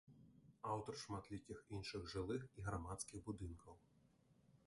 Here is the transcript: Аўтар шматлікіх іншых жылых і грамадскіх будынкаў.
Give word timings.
Аўтар 0.75 0.95
шматлікіх 1.01 1.59
іншых 1.79 2.09
жылых 2.15 2.41
і 2.61 2.65
грамадскіх 2.67 3.19
будынкаў. 3.31 3.75